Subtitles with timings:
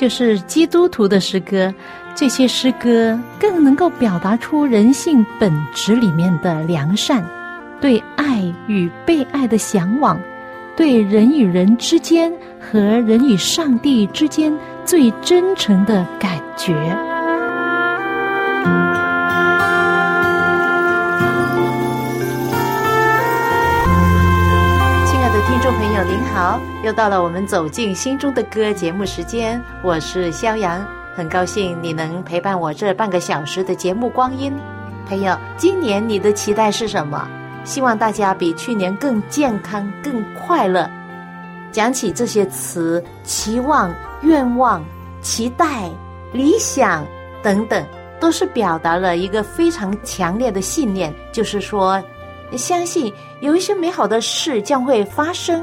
[0.00, 1.74] 就是基督徒的诗歌。
[2.14, 7.22] 这些诗歌更能够表达出人性本质里面的良善，
[7.82, 10.18] 对爱与被爱的向往，
[10.74, 14.50] 对人与人之间和人与上帝之间
[14.86, 17.09] 最真诚的感觉。
[26.02, 30.82] 您好，又到了我们走进心中的歌节目时间，我是肖阳。
[31.14, 34.50] 很高兴你能陪伴我这半个小时的节目光阴，
[35.06, 37.28] 朋友，今年你的期待是什么？
[37.64, 40.88] 希望大家比去年更健康、更快乐。
[41.70, 44.82] 讲起这些词，期望、愿望、
[45.20, 45.90] 期待、
[46.32, 47.04] 理想
[47.42, 47.84] 等等，
[48.18, 52.02] 都是表达了一个非常强烈的信念，就是说，
[52.56, 55.62] 相信有一些美好的事将会发生。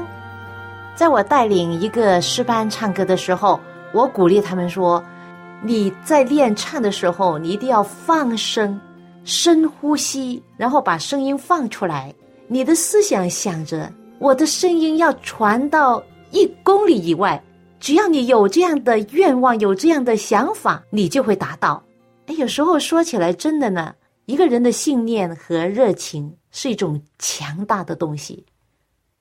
[0.98, 3.60] 在我带领一个诗班唱歌的时候，
[3.94, 5.00] 我鼓励他们说。
[5.62, 8.80] 你在练唱的时候，你一定要放声，
[9.22, 12.12] 深呼吸，然后把声音放出来。
[12.48, 17.40] 你的思想想着，我的声音要传到一公里以外。
[17.78, 21.80] 只要你有这样的愿望，有这样的想法，你就会达到。
[22.26, 23.94] 哎，有时候说起来，真的呢，
[24.26, 28.44] 一个人的信念和热情是一种强大的东西。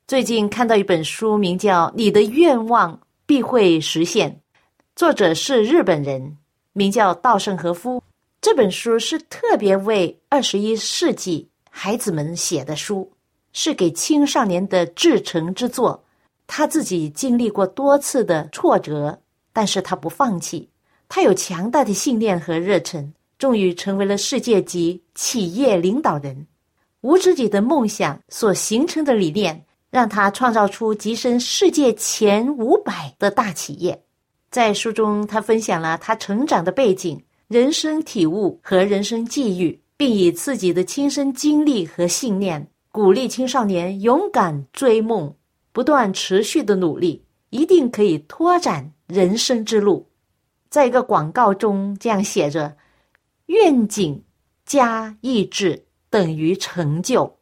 [0.07, 4.31] 最近看到一本书，名叫《你的愿望必会实现》。
[4.95, 6.37] 作者是日本人，
[6.71, 8.01] 名叫稻盛和夫。
[8.39, 13.11] 这本书是特别为二十一世纪孩子们写的书，
[13.51, 16.01] 是给青少年的至诚之作。
[16.47, 19.19] 他自己经历过多次的挫折，
[19.51, 20.69] 但是他不放弃。
[21.09, 26.47] 他有强大的信念和热忱，终于成为了世界级企业领导人。
[27.01, 34.03] 无止境的梦想所形成的理念，让他创造出跻身世界前五百的大企业。
[34.49, 45.33] 在书中，他分享了他成长的背景、人生体悟和人生际遇，并以自己的亲身经历和信念，鼓励青少年勇敢追梦，
[45.71, 50.07] 不断持续的努力，一定可以拓展人生之路。
[50.69, 52.75] 在一个广告中这样写着
[53.47, 54.23] ：“愿景
[54.65, 57.37] 加意志等于成就。”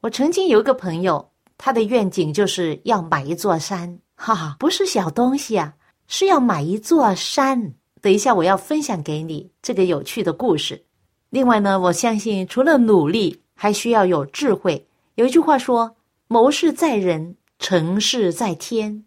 [0.00, 1.30] 我曾经有一个朋友，
[1.64, 5.72] 他的愿景就是要买一座山，哈哈，不是小东西啊。
[6.06, 7.72] 是要买一座山。
[8.02, 10.84] 等一下，我要分享给你这个有趣的故事。
[11.30, 14.86] 另外呢，我相信除了努力，还需要有智慧。
[15.14, 15.96] 有一句话说
[16.28, 19.06] ：“谋事在人，成事在天。”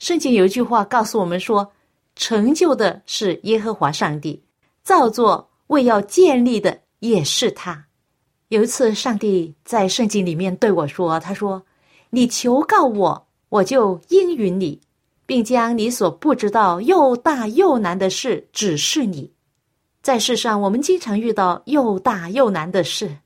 [0.00, 1.72] 圣经有一句话告诉我们说
[2.16, 4.42] ：“成就的是耶和华上帝，
[4.82, 7.84] 造作为要建立的也是他。”
[8.48, 11.62] 有一次，上帝在圣经里面对我说：“他说，
[12.12, 14.80] 你求告我，我就应允你。”
[15.24, 19.32] 并将你所不知道又大又难的事指示你。
[20.02, 23.16] 在世上，我们经常遇到又大又难的事，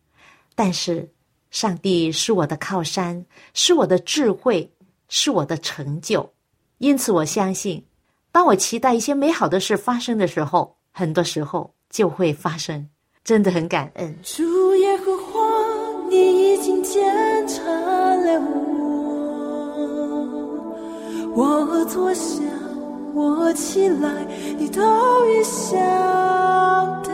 [0.54, 1.10] 但是
[1.50, 4.70] 上帝是我的靠山，是我的智慧，
[5.08, 6.30] 是我的成就。
[6.78, 7.82] 因此，我相信，
[8.30, 12.88] 当我期待一些美好的事发生的时候，很多时候就会发生。
[13.25, 14.16] 真的很感恩。
[14.22, 15.41] 主耶和华，
[16.08, 17.02] 你已经检
[17.48, 18.66] 查了。
[21.36, 22.41] 我坐下，
[23.12, 24.08] 我起来，
[24.58, 24.80] 你都
[25.26, 25.76] 已晓
[27.04, 27.10] 得。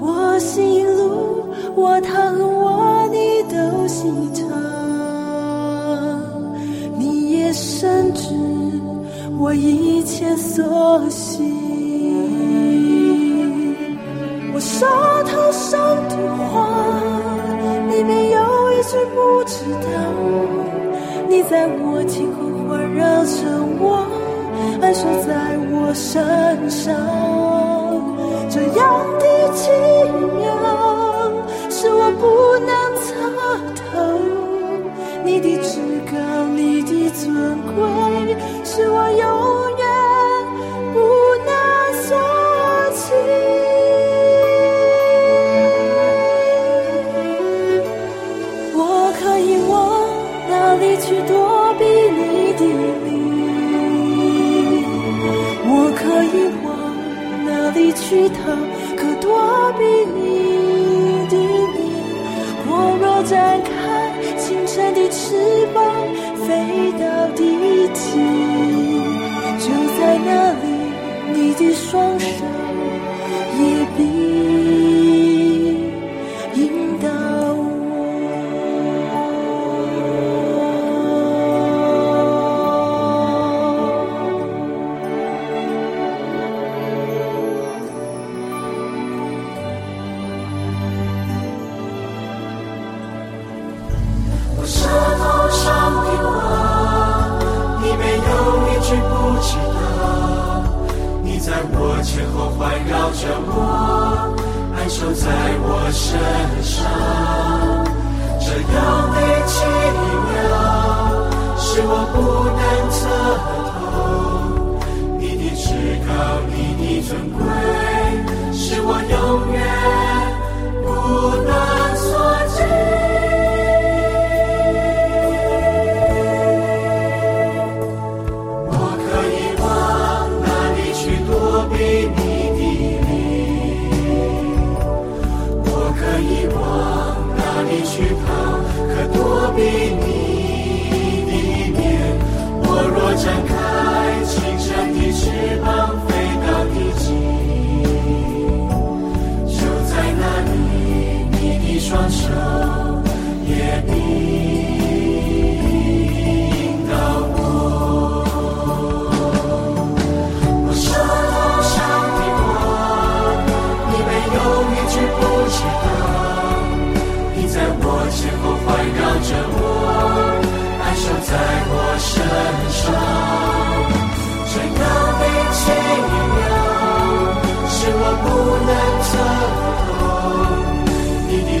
[0.00, 1.44] 我行路，
[1.76, 4.42] 我躺卧，你都心疼。
[6.98, 8.34] 你也深知
[9.38, 11.44] 我一切所行。
[14.52, 14.84] 我手
[15.24, 15.78] 头上
[16.08, 16.16] 的
[16.50, 16.68] 话，
[17.90, 18.40] 里面有
[18.72, 19.54] 一句不知
[19.84, 19.86] 道。
[21.34, 22.44] 你在我今后。
[22.68, 23.42] 环绕着
[23.80, 24.06] 我，
[24.80, 25.34] 安守在
[25.70, 26.22] 我身
[26.70, 26.94] 上，
[28.48, 28.82] 这样
[29.18, 29.68] 的奇
[30.38, 30.46] 妙，
[31.68, 32.24] 是我不
[32.64, 32.72] 能
[33.02, 33.04] 测
[33.74, 33.82] 透。
[35.24, 35.78] 你的至
[36.10, 36.14] 高，
[36.54, 37.26] 你的尊
[37.74, 37.76] 贵，
[38.64, 39.22] 是我永
[39.70, 39.73] 远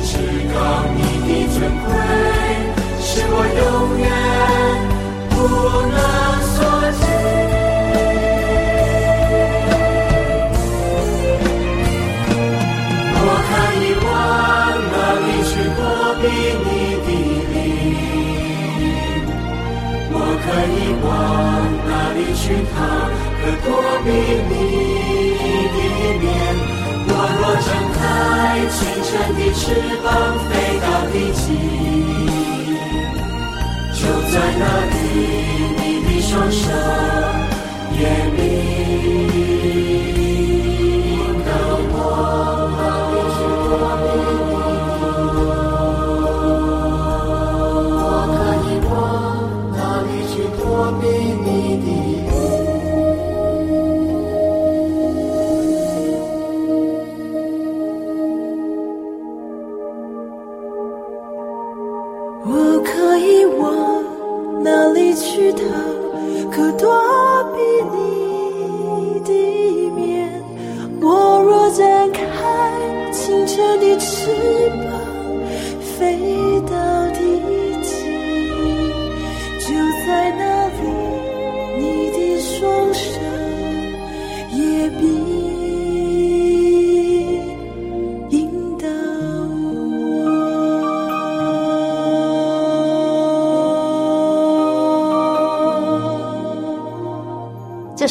[0.04, 0.12] 知
[0.52, 0.56] 道，
[0.94, 1.56] 你的尊
[1.86, 1.88] 贵，
[3.00, 3.64] 是我永
[3.98, 4.06] 远
[5.30, 5.34] 不
[5.88, 5.96] 能
[6.52, 6.56] 所
[6.92, 7.02] 及。
[13.16, 14.06] 我可以往
[14.92, 15.80] 哪里去躲
[16.20, 16.22] 避
[16.64, 16.68] 你
[17.06, 17.08] 的
[17.54, 17.56] 灵？
[20.12, 20.14] 我
[20.44, 21.08] 可以往
[21.88, 22.76] 哪里去逃？
[23.40, 23.66] 可躲
[24.04, 24.06] 避
[24.50, 24.52] 你
[28.14, 28.20] 在
[28.70, 29.62] 清晨的翅
[30.04, 30.06] 膀，
[30.48, 31.42] 飞到地极，
[33.92, 34.00] 就
[34.30, 34.94] 在那里，
[35.76, 36.62] 你的双手
[37.98, 38.00] 也
[38.36, 38.38] 必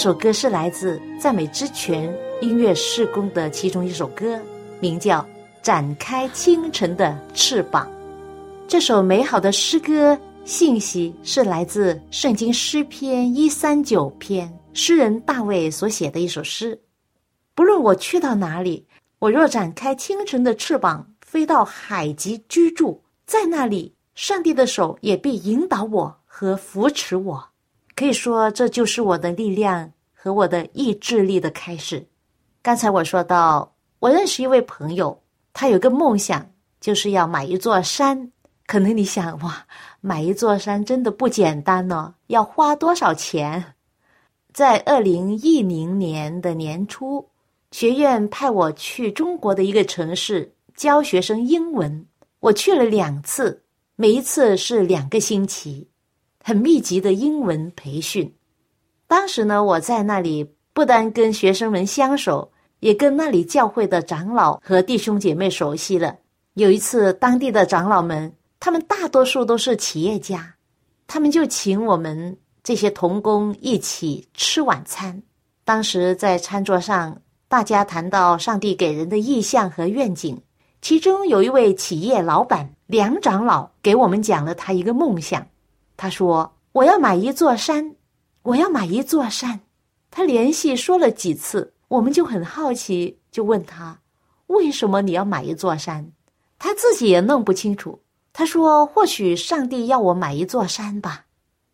[0.04, 4.38] 首歌是来自赞美之泉音乐事工的其中一首歌，
[4.82, 5.22] 名叫
[5.62, 7.88] 《展开清晨的翅膀》。
[8.68, 16.78] 这首美好的诗歌信息是来自圣经诗篇一三九篇，诗人大卫所写的一首诗。
[17.56, 18.86] 不论我去到哪里，
[19.20, 27.42] 我若展开清晨的翅膀，飞到海极居住，在那里，上帝的手也必引导我和扶持我。
[27.96, 29.93] 可以说，这就是我的力量
[30.24, 32.08] 和我的意志力的开始。
[32.62, 36.50] 刚才我说到，我认识一位朋友，他有个梦想，
[36.80, 38.32] 就是要买一座山。
[38.66, 39.66] 可能你想，哇，
[40.00, 43.74] 买一座山真的不简单呢，要花多少钱？
[44.54, 47.28] 在二零一零年的年初，
[47.72, 52.06] 学院派我去中国的一个城市教学生英文，
[52.40, 53.62] 我去了两次，
[53.98, 55.86] 每一次是两个星期。
[56.42, 58.34] 很密集的英文培训，
[59.14, 60.44] 当时呢，我在那里
[60.74, 66.16] 不单跟学生们相熟，也跟那里教会的长老和弟兄姐妹熟悉了。
[66.56, 70.56] 有一次，当地的长老们，他们大多数都是企业家，
[71.06, 75.22] 他们就请我们这些童工一起吃晚餐。
[75.64, 77.16] 当时在餐桌上，
[77.48, 80.42] 大家谈到上帝给人的意向和愿景，
[80.82, 85.46] 其中有一位企业老板梁长老给我们讲了他一个梦想。
[85.96, 87.94] 他说：“我要买一座山，
[88.44, 89.60] 我要买一座山。”
[90.12, 94.00] 他连续说了几次，我们就很好奇，就问他
[94.48, 96.12] ：“为什么你要买一座山？”
[96.60, 98.00] 他自己也弄不清楚。
[98.32, 101.26] 他说：“或许上帝要我买一座山吧。”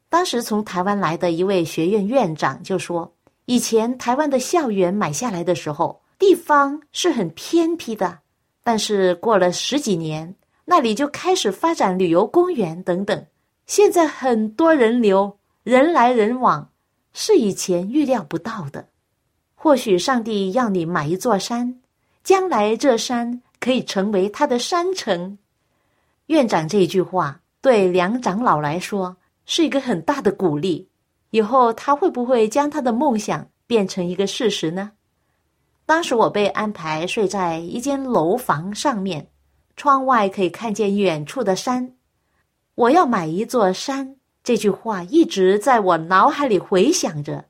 [0.09, 3.13] 当时从台湾来的一位学院院长就说
[3.45, 8.19] ：“以前台湾的校园买下来的时候，地方是很偏僻的。”
[8.63, 10.35] 但是过了十几年，
[10.65, 13.25] 那里就开始发展旅游公园等等。
[13.67, 16.69] 现在很多人流，人来人往，
[17.13, 18.87] 是以前预料不到的。
[19.55, 21.79] 或许上帝要你买一座山，
[22.23, 25.37] 将来这山可以成为他的山城。
[26.27, 30.87] 院长这句话对梁长老来说是一个很大的鼓励。
[31.31, 34.91] 以后他会不会将他的梦想变成一个事实呢？
[35.85, 39.27] 当时我被安排睡在一间楼房上面，
[39.75, 41.95] 窗外可以看见远处的山。
[42.75, 47.45] 我要买一座山，这句话一直在我脑海里回响着。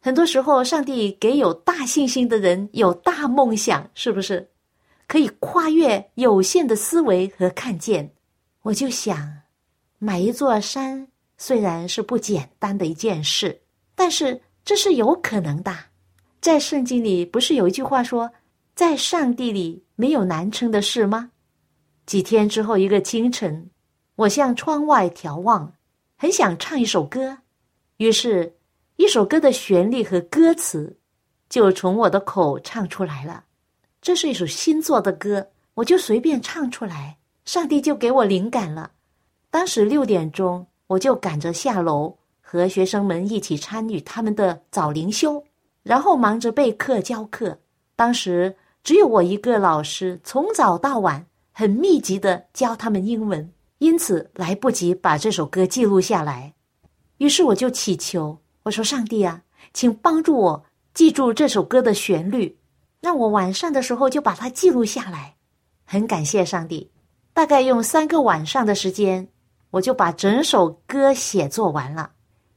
[0.00, 4.48] 很多时候，上帝给有大信心的人有大梦想，是不是？
[5.08, 8.12] 可以跨越有限的思维和看见。
[8.62, 9.42] 我就想，
[9.98, 11.08] 买一座山
[11.38, 13.60] 虽然是不简单的一件事，
[13.94, 15.72] 但是这是有可能的。
[16.40, 18.30] 在圣经里，不是有一句话说，
[18.74, 21.30] 在上帝里没有难成的事吗？
[22.04, 23.70] 几天之后，一个清晨，
[24.14, 25.72] 我向窗外眺望，
[26.18, 27.36] 很想唱一首歌，
[27.98, 28.56] 于是，
[28.96, 30.96] 一首歌的旋律和歌词
[31.50, 33.44] 就从我的口唱出来了。
[34.00, 38.92] 这是一首新作的歌，我就随便唱出来，上帝就给我灵感了。
[39.50, 45.44] 当时六点钟，我就赶着下楼，和学生们一起参与他们的早灵修。
[45.82, 47.58] 然后忙着备课教课，
[47.94, 56.54] 当时只有我一个老师，从早到晚很密集的教他们英文，因此来不及把这首歌记录下来。
[57.18, 59.42] 于是我就祈求我说：“上帝啊，
[59.72, 62.58] 请帮助我记住这首歌的旋律，
[63.00, 65.34] 让我晚上的时候就把它记录下来。”
[65.84, 66.90] 很感谢上帝，
[67.32, 69.28] 大概用三个晚上的时间，
[69.70, 72.10] 我就把整首歌写作完了。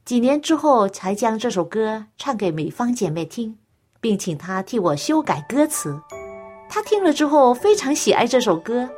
[0.04, 3.56] 几年之后，才将这首歌唱给美方姐妹听，
[4.00, 5.96] 并请她替我修改歌词。
[6.68, 8.88] 她听了之后非常喜爱这首歌，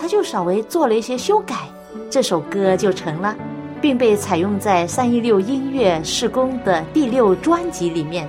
[0.00, 1.68] 他就稍微做了一些修改，
[2.08, 3.36] 这首歌就成了，
[3.80, 8.26] 并被采用在三一六音乐事工的第六专辑里面。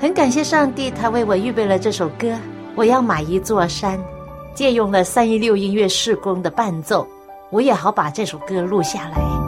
[0.00, 2.36] 很感谢上帝，他为我预备了这首歌。
[2.74, 3.98] 我要买一座山，
[4.52, 7.06] 借用了三一六音乐事工的伴奏，
[7.50, 9.45] 我也好把这首歌录下来。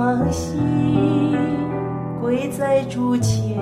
[0.00, 0.56] 双膝
[2.22, 3.54] 跪在主前，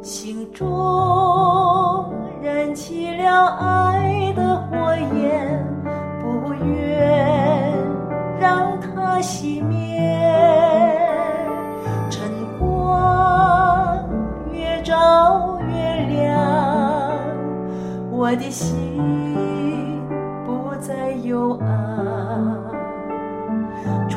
[0.00, 2.10] 心中
[2.42, 5.62] 燃起了爱的火焰，
[6.22, 7.70] 不愿
[8.40, 10.10] 让它熄灭。
[12.08, 12.22] 晨
[12.58, 14.02] 光
[14.50, 15.74] 越照越
[16.06, 17.12] 亮，
[18.10, 18.74] 我的心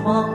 [0.03, 0.32] 窗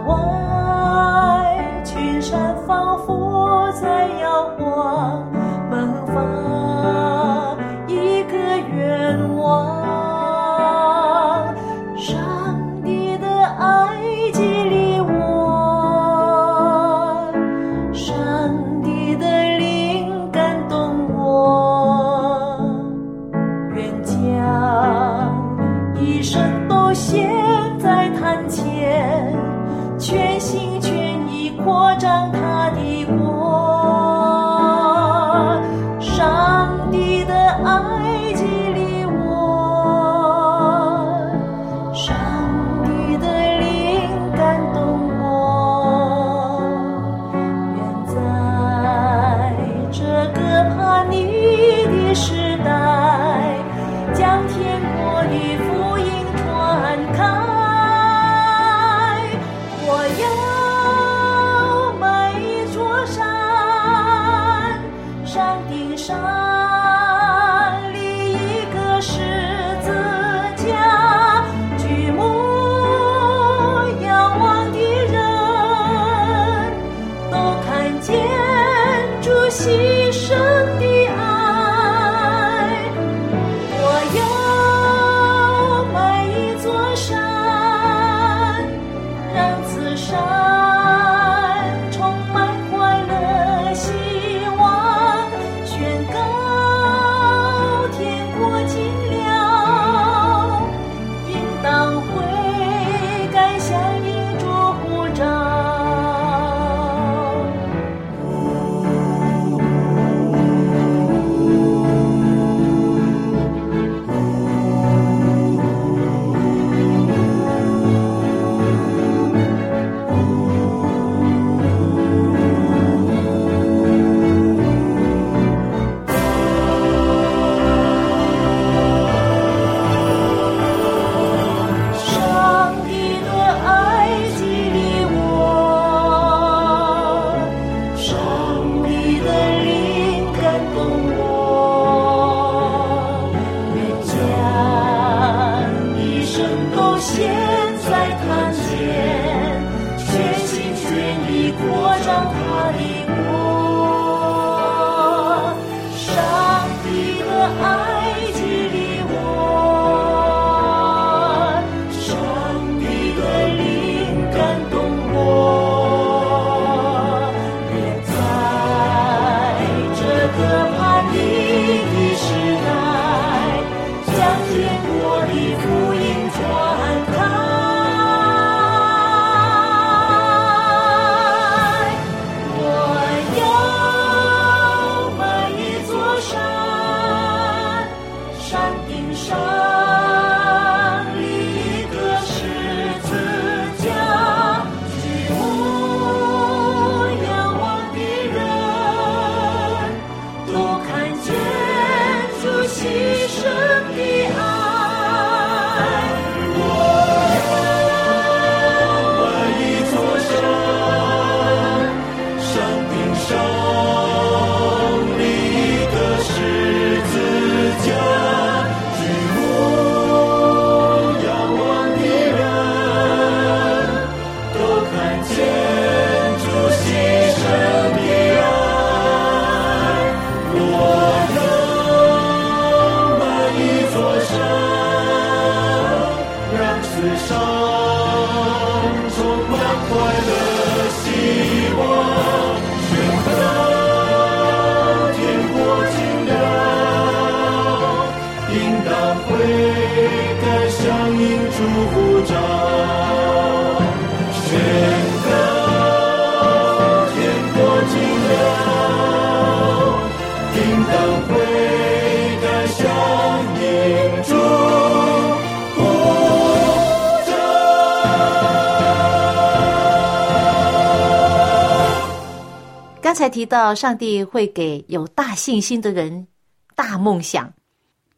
[273.28, 276.26] 提到，上帝会给有大信心的人
[276.74, 277.52] 大梦想，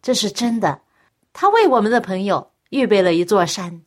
[0.02, 0.80] 这是真的。
[1.32, 3.82] 他为我们的朋友预备了一座山。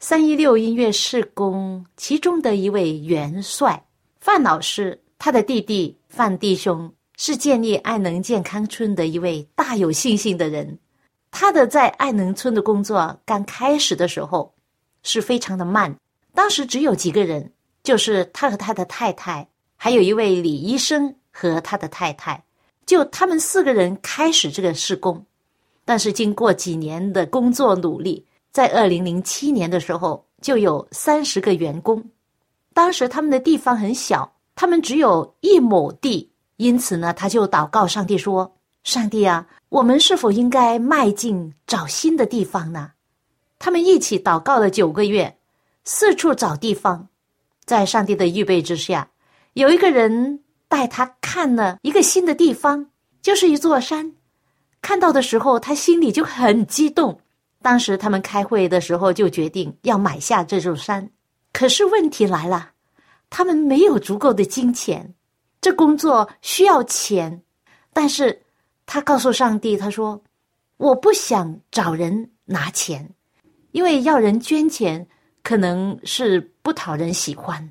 [0.00, 3.82] 三一六音乐事工其中的一位元帅
[4.20, 10.78] 范老师，他的弟弟范弟兄是建立爱能健康村的一位大有信心的人。
[11.30, 14.54] 他的在爱能村的工作刚开始的时候
[15.02, 15.96] 是非常的慢，
[16.34, 19.48] 当时只有几个人，就是他和他的太太。
[19.84, 22.42] 还有一位李医生和他的太太，
[22.86, 25.22] 就他们四个人开始这个施工。
[25.84, 32.02] 但是经过几年的工作努力，在二零零七年的时候，就有三十个员工。
[32.72, 42.92] 当时他们的地方很小，他们只有一亩地，因此呢，他就祷告上帝说：“上帝啊，我们是否应该迈进找新的地方呢？”
[43.60, 45.36] 他们一起祷告了九个月，
[45.84, 47.06] 四处找地方，
[47.66, 49.10] 在上帝的预备之下。
[49.54, 52.90] 有一个人带他看了一个新的地方，
[53.22, 54.12] 就是一座山。
[54.82, 57.20] 看到的时候，他心里就很激动。
[57.62, 61.08] 当时他们开会的时候就决定要买下这座山。
[61.52, 62.72] 可是问题来了，
[63.30, 65.14] 他们没有足够的金钱，
[65.60, 67.42] 这工作需要钱。
[67.92, 68.42] 但是
[68.86, 70.20] 他告诉上帝，他说
[70.78, 73.08] ：“我不想找人拿钱，
[73.70, 75.06] 因为要人捐钱
[75.44, 77.70] 可能是不讨人喜欢。”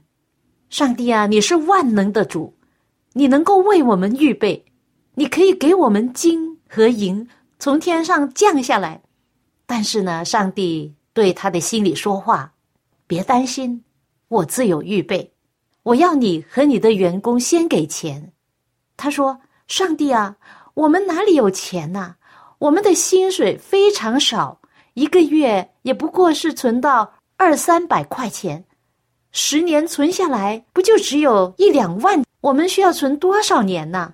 [0.74, 2.52] 上帝啊，你是万能的主，
[3.12, 4.66] 你能够为我们预备，
[5.14, 9.00] 你可以给我们金和银从天上降下来。
[9.68, 12.52] 但是呢，上帝对他的心里说话
[13.06, 13.84] ：“别担心，
[14.30, 15.32] 我自有预备。
[15.84, 18.34] 我要你和你的员工先给钱。”
[18.98, 20.38] 他说：“上帝啊，
[20.74, 22.16] 我们哪里有钱呐？
[22.58, 24.60] 我们的薪水非常少，
[24.96, 28.66] 一个月也不过是存到二三百块钱。”
[29.36, 32.24] 十年存下来，不就只有一两万？
[32.42, 34.14] 我们需要存多少年呢？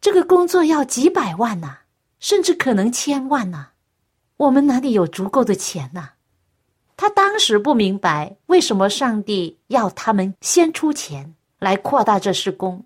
[0.00, 1.78] 这个工作要几百万呢，
[2.18, 3.68] 甚至可能千万呢。
[4.36, 6.10] 我们哪里有足够的钱呢？
[6.96, 12.84] 他当时不明白为什么上帝要他们先出钱来扩大这施工。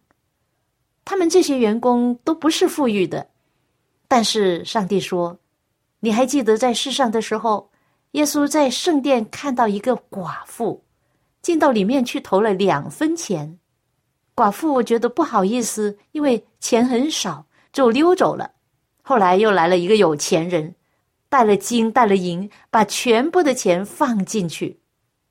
[1.06, 3.26] 他们这些员工都不是富裕的，
[4.06, 5.38] 但是上帝说
[6.00, 7.70] ：“你还记得在世上的时候，
[8.10, 10.84] 耶稣在圣殿看到一个寡妇。”
[11.40, 13.58] 进到里面去投了两分钱，
[14.34, 18.50] 寡妇觉得不好意思，因为钱很少，就溜走了。
[19.02, 20.74] 后来又来了一个有钱人，
[21.28, 24.80] 带了金带了银，把全部的钱放进去。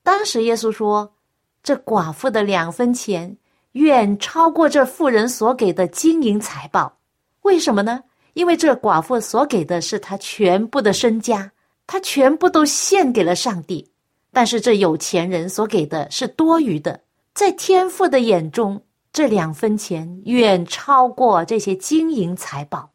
[0.01, 1.13] 当时耶稣说
[1.61, 3.37] ：“这寡妇的两分钱
[3.73, 6.97] 远超过这富人所给的金银财宝。
[7.41, 8.03] 为什么呢？
[8.33, 11.51] 因为这寡妇所给的是她全部的身家，
[11.85, 13.91] 她全部都献给了上帝。”
[14.31, 17.01] 但是这有钱人所给的是多余的，
[17.33, 22.89] 在天父的眼中，这两分钱远超过这些金银财宝，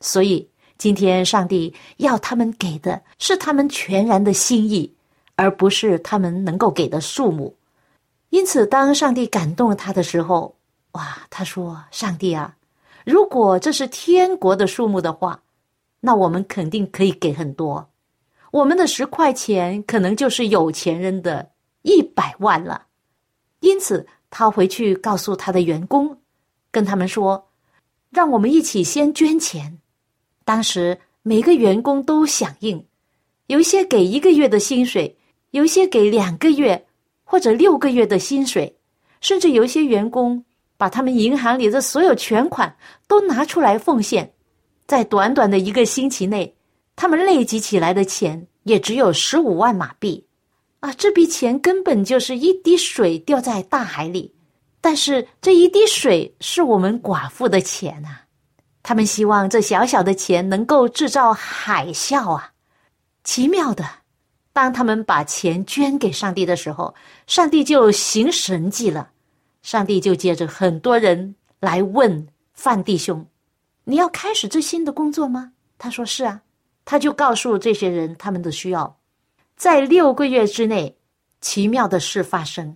[0.00, 4.92] 所以今天上帝要他们给的是他们全然的心意，
[5.36, 7.56] 而不是他们能够给的数目。
[8.30, 10.56] 因此，当上帝感动了他的时候，
[10.92, 12.56] 哇，他说：“上帝啊，
[13.04, 15.40] 如果这是天国的数目的话，
[16.00, 17.88] 那我们肯定可以给很多。
[18.54, 21.50] 我们的十块钱可能就是有钱人的
[21.82, 22.86] 一百万了。”
[23.58, 26.16] 因此，他回去告诉他的员工，
[26.70, 27.48] 跟他们说
[28.14, 29.80] ：“让我们一起先捐钱。”
[30.46, 32.86] 当时每个员工都响应，
[33.48, 35.18] 有一些给一个月的薪水，
[35.50, 36.86] 有一些给两个月
[37.24, 38.78] 或者六个月的薪水，
[39.20, 40.44] 甚至有一些员工
[40.76, 42.76] 把他们银行里的所有全款
[43.08, 44.32] 都拿出来奉献。
[44.86, 46.53] 在短短的一个星期内，
[46.96, 50.26] 他们累积起来的钱也只有十五万马币。
[50.80, 54.34] 啊，这笔钱根本就是一滴水掉在大海里，
[54.82, 58.18] 但是这一滴水是我们寡妇的钱呐。
[58.82, 62.52] 他们希望这小小的钱能够制造海啸啊！
[63.24, 63.82] 奇妙的，
[64.52, 66.94] 当他们把钱捐给上帝的时候，
[67.26, 69.08] 上帝就行神迹了。
[69.62, 73.26] 上帝就接着很多人来问范弟兄
[73.84, 76.42] ：“你要开始这新的工作吗？”他说：“是啊。”
[76.84, 78.96] 他就告诉这些人他们的需要。
[79.56, 80.96] 在六个月之内，
[81.40, 82.74] 奇妙的事发生，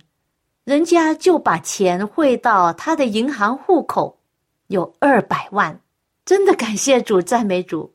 [0.63, 4.19] 人家就把钱汇到他的银行户口，
[4.67, 5.81] 有二百万，
[6.25, 7.93] 真的感谢主，赞美主。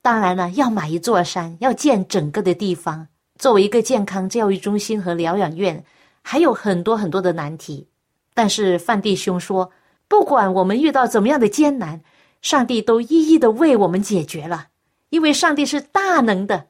[0.00, 5.84] 当然了，要买一座山，要建整个的地方，作为一个健康教育中心和疗养院，
[6.22, 7.88] 还有很多很多的难题。
[8.34, 9.70] 但是范弟兄说，
[10.08, 12.00] 不管我们遇到怎么样的艰难，
[12.42, 14.68] 上帝都一一的为我们解决了，
[15.14, 16.66] 因为上帝是大能的。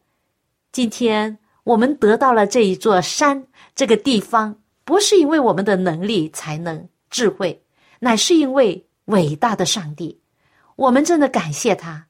[0.70, 1.38] 今天。
[1.64, 4.54] 我们得到了这一座山，这个地方
[4.84, 7.58] 不是因为我们的能力、才能、智慧，
[8.00, 10.20] 乃是因为伟大的上帝。
[10.76, 12.04] 我们真的感谢他。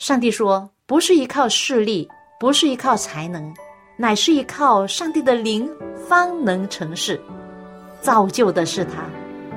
[0.00, 2.08] 上帝说：“不是依靠势力，
[2.40, 3.54] 不是依靠才能，
[3.96, 5.70] 乃是依靠上帝的灵，
[6.08, 7.20] 方能成事。
[8.00, 9.08] 造就的是他，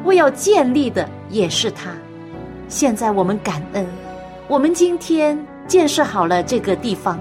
[0.06, 1.98] 为要建立的也是他。
[2.68, 3.88] 现在我们感恩，
[4.48, 5.36] 我们今天
[5.72, 7.18] 建设好了这个地方。”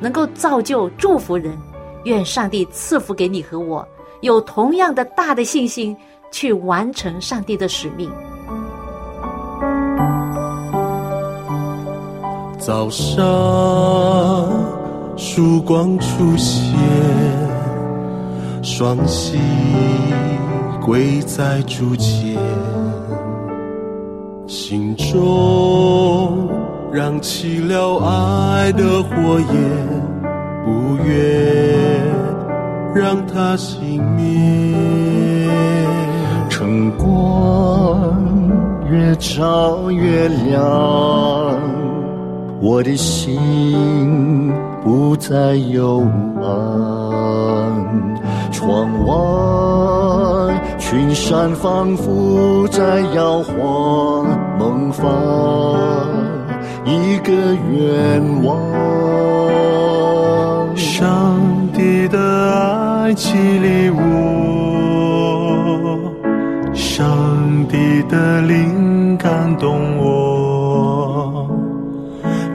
[0.00, 1.56] 能够造就祝福人，
[2.02, 3.86] 愿上帝赐福给你和我，
[4.20, 5.96] 有同样的大的信心
[6.30, 8.10] 去完成上帝的使命。
[12.58, 13.24] 早上
[15.16, 16.76] 曙光出现，
[18.62, 19.38] 双膝
[20.84, 22.36] 跪在主前，
[24.46, 26.63] 心中。
[26.94, 29.52] 燃起了爱的火焰，
[30.64, 32.06] 不愿
[32.94, 35.48] 让它熄灭。
[36.48, 38.16] 晨光
[38.88, 40.62] 越照越亮，
[42.60, 44.52] 我的心
[44.84, 46.00] 不再幽
[46.44, 46.54] 暗。
[48.52, 54.28] 窗外群山仿佛在摇晃，
[54.60, 56.23] 梦发。
[56.86, 57.32] 一个
[57.72, 58.60] 愿望，
[60.76, 61.40] 上
[61.72, 65.98] 帝的爱激励我，
[66.74, 67.06] 上
[67.68, 71.48] 帝的灵感动我，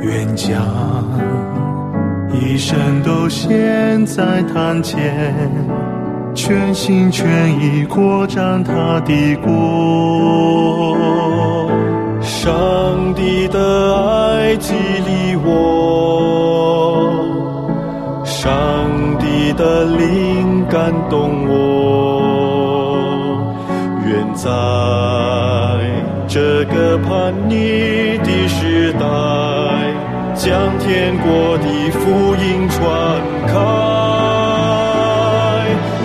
[0.02, 0.62] 愿将
[2.32, 5.26] 一生都献在坛前，
[6.36, 11.59] 全心全意扩展他的国。
[12.30, 13.58] 上帝的
[13.98, 15.50] 爱激励我，
[18.24, 18.46] 上
[19.18, 21.52] 帝的灵感动我，
[24.06, 24.48] 愿在
[26.28, 27.56] 这个叛逆
[28.20, 29.00] 的时代，
[30.36, 32.80] 将天国的福音传
[33.48, 33.58] 开。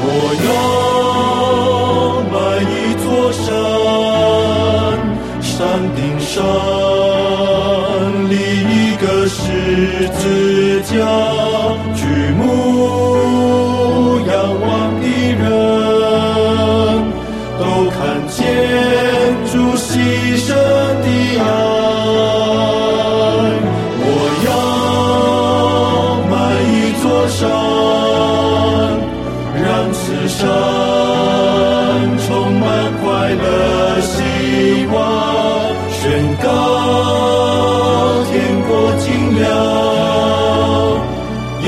[0.01, 0.09] 我
[0.49, 0.49] 要
[2.33, 2.35] 买
[2.65, 2.73] 一
[3.05, 3.53] 座山
[8.29, 11.34] 立一个十字架，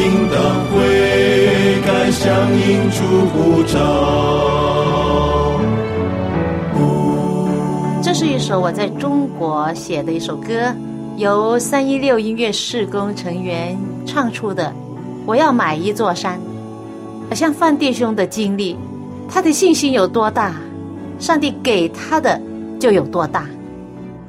[0.07, 0.38] 应当
[0.71, 3.77] 悔改，响应主呼召。
[8.19, 10.75] 是一首我在中国写的一首歌，
[11.19, 14.73] 由三一六音乐事工成员唱出的。
[15.27, 16.40] 我要买一座山，
[17.29, 18.75] 好像范弟兄的经历，
[19.29, 20.55] 他的信心有多大，
[21.19, 22.40] 上帝给他的
[22.81, 23.45] 就有多大。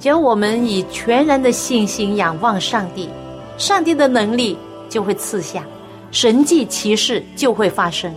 [0.02, 3.08] 只要我们以全然的信心仰望上帝，
[3.58, 4.58] 上帝的能力
[4.90, 5.66] 就会赐下，
[6.12, 8.14] 神迹奇事就会发生。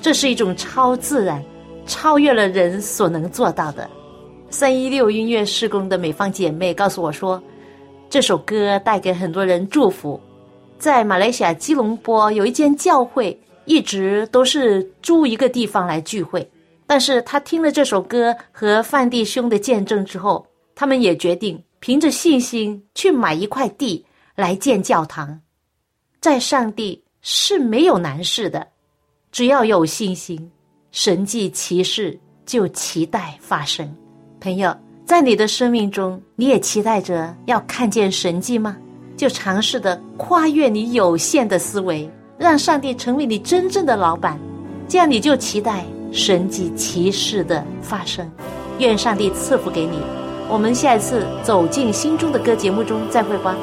[0.00, 1.42] 这是一种超自然、
[1.86, 3.88] 超越了人所能做到的。
[4.50, 7.42] 三一六音乐施工的美方姐妹告诉我说，
[8.08, 10.20] 这首歌带给很多人祝福。
[10.78, 16.48] 在马来西亚吉隆坡有一间教会，一直都是租一个地方来聚会。
[16.86, 25.38] 但是他听了这首歌和范弟兄的见证之后，他们也决定凭着信心去买一块地来建教堂。
[26.28, 28.66] 在上帝是没有难事的，
[29.32, 30.38] 只要有信心，
[30.92, 33.90] 神迹奇事就期待发生。
[34.38, 38.76] 朋友，在你的生命中，你也期待着要看见神迹吗？
[39.16, 44.38] 就尝试的跨越你有限的思维，让上帝成为你真正的老板，
[44.86, 48.30] 这样你就期待神迹奇事的发生。
[48.78, 49.98] 愿上帝赐福给你。
[50.46, 53.56] 我们下一次走进心中的歌节目中再会吧。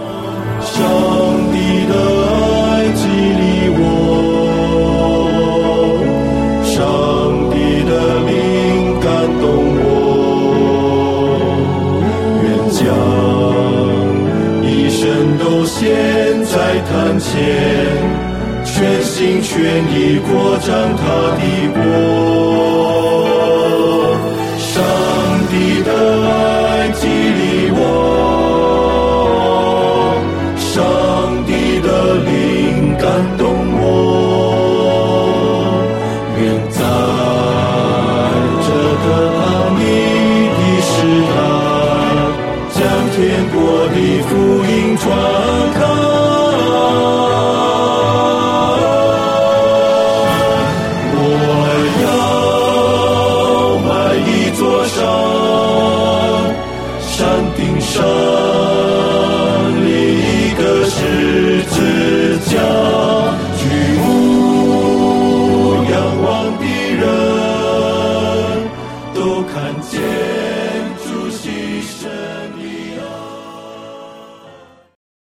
[15.65, 17.33] 现在坛前，
[18.63, 21.03] 全心全意扩展他
[21.35, 21.64] 的。